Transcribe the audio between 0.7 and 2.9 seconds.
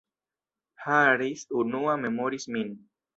Harris, unua, memoris min.